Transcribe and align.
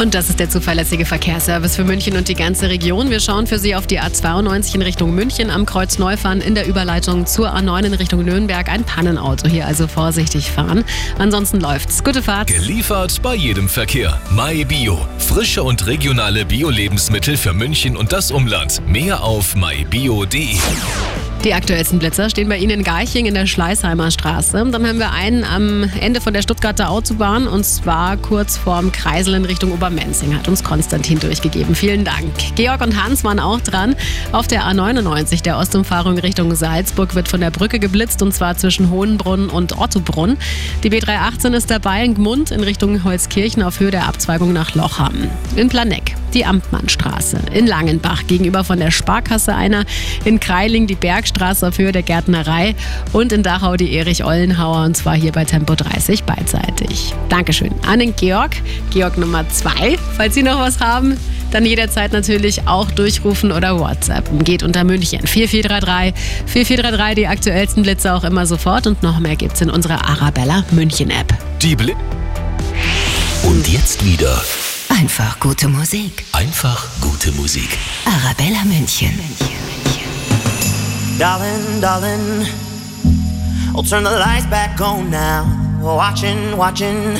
Und 0.00 0.14
das 0.14 0.30
ist 0.30 0.38
der 0.38 0.48
zuverlässige 0.48 1.04
Verkehrsservice 1.04 1.74
für 1.74 1.82
München 1.82 2.16
und 2.16 2.28
die 2.28 2.34
ganze 2.34 2.68
Region. 2.68 3.10
Wir 3.10 3.18
schauen 3.18 3.48
für 3.48 3.58
Sie 3.58 3.74
auf 3.74 3.88
die 3.88 4.00
A92 4.00 4.76
in 4.76 4.82
Richtung 4.82 5.12
München 5.12 5.50
am 5.50 5.66
Kreuz 5.66 5.98
Neufahren 5.98 6.40
in 6.40 6.54
der 6.54 6.68
Überleitung 6.68 7.26
zur 7.26 7.52
A9 7.52 7.86
in 7.86 7.94
Richtung 7.94 8.24
Nürnberg. 8.24 8.68
Ein 8.68 8.84
Pannenauto 8.84 9.48
hier, 9.48 9.66
also 9.66 9.88
vorsichtig 9.88 10.52
fahren. 10.52 10.84
Ansonsten 11.18 11.58
läuft's. 11.58 12.04
Gute 12.04 12.22
Fahrt. 12.22 12.46
Geliefert 12.46 13.20
bei 13.22 13.34
jedem 13.34 13.68
Verkehr. 13.68 14.20
MyBio. 14.30 15.04
Frische 15.18 15.64
und 15.64 15.84
regionale 15.86 16.44
Bio-Lebensmittel 16.44 17.36
für 17.36 17.52
München 17.52 17.96
und 17.96 18.12
das 18.12 18.30
Umland. 18.30 18.80
Mehr 18.86 19.24
auf 19.24 19.56
mybio.de. 19.56 20.58
Die 21.44 21.54
aktuellsten 21.54 22.00
Blitzer 22.00 22.28
stehen 22.28 22.48
bei 22.48 22.58
Ihnen 22.58 22.80
in 22.80 22.84
Garching 22.84 23.26
in 23.26 23.34
der 23.34 23.46
Schleißheimer 23.46 24.10
Straße. 24.10 24.66
Dann 24.72 24.86
haben 24.86 24.98
wir 24.98 25.12
einen 25.12 25.44
am 25.44 25.88
Ende 26.00 26.20
von 26.20 26.34
der 26.34 26.42
Stuttgarter 26.42 26.90
Autobahn 26.90 27.46
und 27.46 27.64
zwar 27.64 28.16
kurz 28.16 28.56
vorm 28.56 28.90
Kreisel 28.90 29.34
in 29.34 29.44
Richtung 29.44 29.72
Obermenzing, 29.72 30.36
hat 30.36 30.48
uns 30.48 30.64
Konstantin 30.64 31.20
durchgegeben. 31.20 31.76
Vielen 31.76 32.04
Dank. 32.04 32.26
Georg 32.56 32.80
und 32.80 33.02
Hans 33.02 33.22
waren 33.22 33.38
auch 33.38 33.60
dran. 33.60 33.94
Auf 34.32 34.48
der 34.48 34.64
A99 34.64 35.42
der 35.42 35.58
Ostumfahrung 35.58 36.18
Richtung 36.18 36.54
Salzburg 36.56 37.14
wird 37.14 37.28
von 37.28 37.40
der 37.40 37.52
Brücke 37.52 37.78
geblitzt 37.78 38.20
und 38.20 38.34
zwar 38.34 38.56
zwischen 38.56 38.90
Hohenbrunn 38.90 39.48
und 39.48 39.78
Ottobrunn. 39.78 40.38
Die 40.82 40.90
B318 40.90 41.54
ist 41.54 41.70
dabei 41.70 42.04
in 42.04 42.14
Gmund 42.14 42.50
in 42.50 42.64
Richtung 42.64 43.04
Holzkirchen 43.04 43.62
auf 43.62 43.78
Höhe 43.78 43.92
der 43.92 44.08
Abzweigung 44.08 44.52
nach 44.52 44.74
Lochham. 44.74 45.30
In 45.54 45.68
Planeck 45.68 46.17
die 46.34 46.44
Amtmannstraße. 46.44 47.38
In 47.52 47.66
Langenbach 47.66 48.26
gegenüber 48.26 48.64
von 48.64 48.78
der 48.78 48.90
Sparkasse 48.90 49.54
einer. 49.54 49.84
In 50.24 50.40
Kreiling 50.40 50.86
die 50.86 50.94
Bergstraße 50.94 51.68
auf 51.68 51.78
Höhe 51.78 51.92
der 51.92 52.02
Gärtnerei. 52.02 52.74
Und 53.12 53.32
in 53.32 53.42
Dachau 53.42 53.76
die 53.76 53.94
Erich-Ollenhauer 53.94 54.84
und 54.84 54.96
zwar 54.96 55.14
hier 55.14 55.32
bei 55.32 55.44
Tempo 55.44 55.74
30 55.74 56.24
beidseitig. 56.24 57.14
Dankeschön 57.28 57.72
an 57.86 58.00
den 58.00 58.14
Georg. 58.16 58.56
Georg 58.90 59.18
Nummer 59.18 59.48
2. 59.48 59.98
Falls 60.16 60.34
Sie 60.34 60.42
noch 60.42 60.58
was 60.58 60.80
haben, 60.80 61.16
dann 61.50 61.64
jederzeit 61.64 62.12
natürlich 62.12 62.66
auch 62.66 62.90
durchrufen 62.90 63.52
oder 63.52 63.78
WhatsApp. 63.78 64.28
Geht 64.44 64.62
unter 64.62 64.84
München 64.84 65.26
4433 65.26 66.14
4433 66.46 67.14
die 67.14 67.26
aktuellsten 67.26 67.82
Blitze 67.82 68.12
auch 68.14 68.24
immer 68.24 68.46
sofort 68.46 68.86
und 68.86 69.02
noch 69.02 69.18
mehr 69.18 69.36
gibt's 69.36 69.60
in 69.60 69.70
unserer 69.70 70.04
Arabella 70.08 70.64
München 70.70 71.10
App. 71.10 71.32
Die 71.62 71.74
Bli 71.74 71.94
Und 73.44 73.68
jetzt 73.68 74.04
wieder 74.04 74.42
Einfach 74.98 75.38
gute 75.38 75.68
Musik. 75.68 76.24
einfach 76.32 76.88
gute 77.00 77.30
Musik. 77.36 77.78
Arabella 78.04 78.64
München. 78.64 79.14
Darling, 81.20 81.80
darling, 81.80 82.46
I'll 83.76 83.84
turn 83.84 84.02
the 84.02 84.10
lights 84.10 84.46
back 84.46 84.80
on 84.80 85.08
now. 85.08 85.46
Watching, 85.80 86.56
watching, 86.56 87.16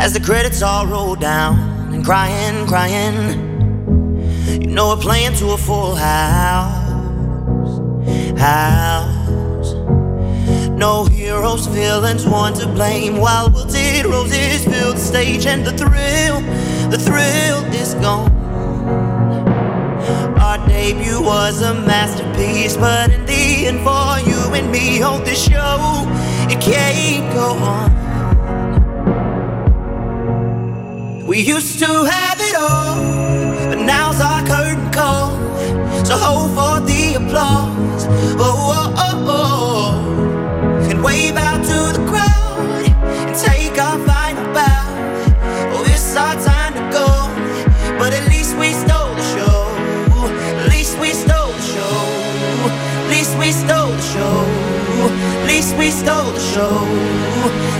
as 0.00 0.14
the 0.14 0.20
credits 0.20 0.62
all 0.62 0.86
roll 0.86 1.14
down 1.14 1.58
and 1.92 2.02
crying, 2.02 2.66
crying. 2.66 3.38
You 4.62 4.68
know 4.68 4.94
we're 4.94 5.02
playing 5.02 5.36
to 5.40 5.52
a 5.52 5.58
full 5.58 5.94
house, 5.94 7.78
house. 8.38 9.74
No 10.70 11.06
heroes, 11.54 11.66
villains, 11.66 12.26
want 12.26 12.56
to 12.56 12.66
blame. 12.66 13.18
While 13.18 13.50
wilted 13.50 14.06
roses 14.06 14.64
fill 14.64 14.92
the 14.92 14.98
stage, 14.98 15.46
and 15.46 15.64
the 15.64 15.72
thrill, 15.72 16.40
the 16.90 16.98
thrill 16.98 17.64
is 17.72 17.94
gone. 17.94 18.32
Our 20.38 20.58
debut 20.66 21.20
was 21.22 21.62
a 21.62 21.74
masterpiece, 21.74 22.76
but 22.76 23.10
in 23.10 23.24
the 23.26 23.66
end, 23.66 23.80
for 23.80 24.18
you 24.28 24.54
and 24.54 24.70
me, 24.70 24.98
hold 24.98 25.24
this 25.24 25.44
show, 25.44 26.06
it 26.50 26.60
can't 26.60 27.32
go 27.32 27.52
on. 27.52 27.90
We 31.26 31.40
used 31.40 31.78
to 31.80 31.86
have 31.86 32.40
it 32.40 32.54
all, 32.56 32.96
but 33.68 33.78
now's 33.84 34.20
our 34.20 34.44
curtain 34.46 34.90
call. 34.92 35.30
So 36.04 36.16
hold 36.16 36.50
for 36.50 36.80
the 36.86 37.14
applause. 37.14 38.06
Oh, 38.38 38.72
oh. 38.76 38.83
Least 53.14 53.38
we 53.38 53.52
stole 53.52 53.92
the 53.92 54.02
show. 54.02 54.36
Least 55.46 55.76
we 55.76 55.90
stole 55.90 56.32
the 56.32 56.40
show. 56.40 56.74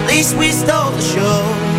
Least 0.07 0.37
we 0.37 0.53
stole 0.53 0.93
the 0.93 1.01
show. 1.01 1.74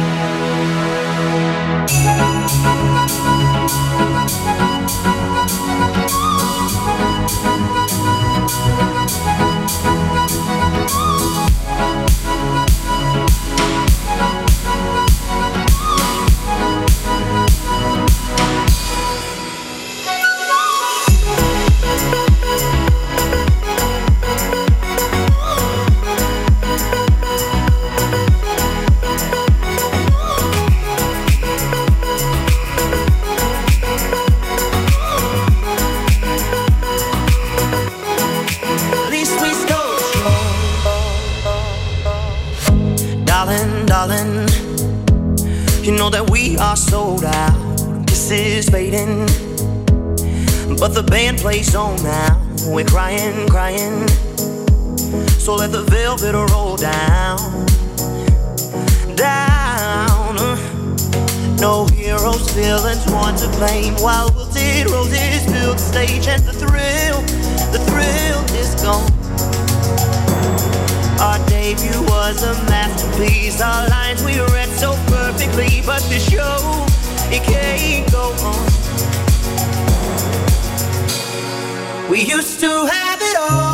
We 46.30 46.58
are 46.58 46.76
sold 46.76 47.24
out. 47.24 47.78
This 48.08 48.32
is 48.32 48.70
fading, 48.70 49.26
but 50.78 50.94
the 50.94 51.04
band 51.04 51.40
plays 51.40 51.76
on 51.76 52.02
now. 52.04 52.42
We're 52.68 52.86
crying, 52.86 53.48
crying. 53.48 54.08
So 55.40 55.56
let 55.56 55.72
the 55.72 55.84
velvet 55.84 56.34
roll 56.52 56.78
down, 56.78 57.38
down. 59.16 60.36
No 61.60 61.86
heroes, 61.88 62.52
villains, 62.52 63.06
one 63.12 63.36
to 63.38 63.48
blame. 63.58 63.96
While 63.96 64.32
wilted 64.36 64.90
roses 64.92 65.46
fill 65.46 65.74
the 65.74 65.80
stage, 65.80 66.28
and 66.28 66.44
the 66.44 66.54
thrill, 66.54 67.22
the 67.72 67.80
thrill 67.88 68.44
is 68.60 68.76
but 75.96 76.10
the 76.10 76.20
show 76.20 76.86
it 77.32 77.42
can't 77.44 78.12
go 78.12 78.26
on. 78.52 78.66
We 82.10 82.20
used 82.20 82.60
to 82.60 82.86
have 82.86 83.22
it 83.22 83.38
all, 83.38 83.65